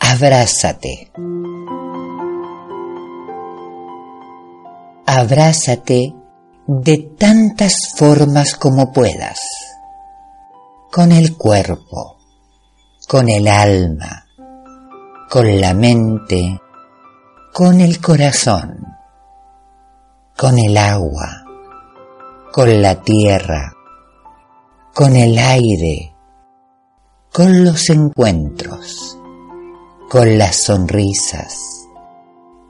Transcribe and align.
Abrázate. 0.00 1.12
Abrázate 5.06 6.14
de 6.66 6.98
tantas 7.16 7.74
formas 7.96 8.56
como 8.56 8.92
puedas. 8.92 9.38
Con 10.90 11.12
el 11.12 11.36
cuerpo, 11.36 12.16
con 13.06 13.28
el 13.28 13.46
alma, 13.46 14.26
con 15.30 15.60
la 15.60 15.74
mente, 15.74 16.60
con 17.58 17.80
el 17.80 18.02
corazón, 18.02 18.84
con 20.36 20.58
el 20.58 20.76
agua, 20.76 21.42
con 22.52 22.82
la 22.82 23.00
tierra, 23.00 23.72
con 24.94 25.16
el 25.16 25.38
aire, 25.38 26.14
con 27.32 27.64
los 27.64 27.88
encuentros, 27.88 29.18
con 30.10 30.36
las 30.36 30.64
sonrisas, 30.64 31.56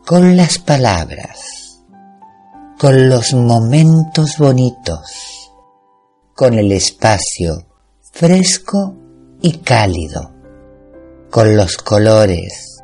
con 0.06 0.36
las 0.36 0.60
palabras, 0.60 1.80
con 2.78 3.08
los 3.08 3.34
momentos 3.34 4.38
bonitos, 4.38 5.50
con 6.32 6.55
el 6.55 6.70
espacio 6.70 7.66
fresco 8.12 8.94
y 9.42 9.58
cálido, 9.58 10.32
con 11.28 11.56
los 11.56 11.77
colores, 11.77 12.75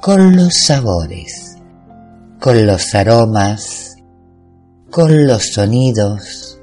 con 0.00 0.34
los 0.34 0.54
sabores, 0.66 1.58
con 2.40 2.66
los 2.66 2.94
aromas, 2.94 3.96
con 4.90 5.26
los 5.26 5.48
sonidos, 5.52 6.58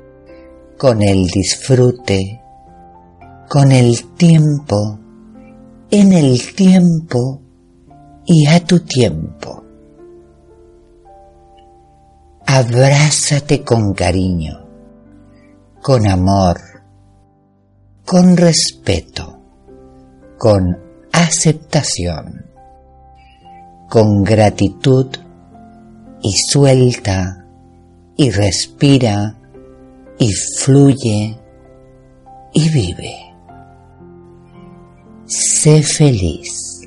con 0.75 1.03
el 1.03 1.27
disfrute, 1.27 2.41
con 3.47 3.71
el 3.71 4.15
tiempo, 4.15 4.97
en 5.91 6.13
el 6.13 6.55
tiempo 6.55 7.39
y 8.25 8.47
a 8.47 8.59
tu 8.65 8.79
tiempo. 8.79 9.63
Abrázate 12.47 13.63
con 13.63 13.93
cariño, 13.93 14.65
con 15.83 16.07
amor, 16.07 16.59
con 18.03 18.35
respeto, 18.35 19.39
con 20.39 20.75
aceptación 21.11 22.46
con 23.89 24.23
gratitud 24.23 25.07
y 26.21 26.31
suelta 26.33 27.45
y 28.17 28.29
respira 28.31 29.37
y 30.19 30.33
fluye 30.33 31.37
y 32.53 32.69
vive. 32.69 33.15
Sé 35.25 35.83
feliz. 35.83 36.81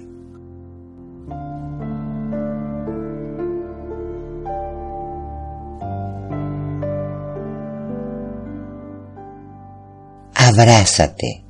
Abrázate. 10.35 11.45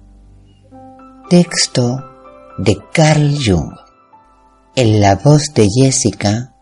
Texto 1.28 2.04
de 2.58 2.76
Carl 2.92 3.34
Jung 3.44 3.89
en 4.74 5.00
la 5.00 5.16
voz 5.16 5.52
de 5.54 5.68
Jessica, 5.68 6.54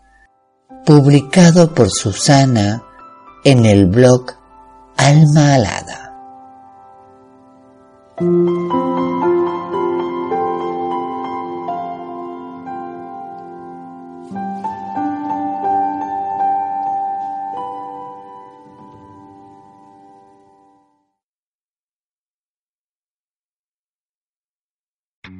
publicado 0.85 1.73
por 1.73 1.89
Susana 1.89 2.83
en 3.43 3.65
el 3.65 3.85
blog 3.85 4.25
Alma 4.97 5.55
Alada. 5.55 6.15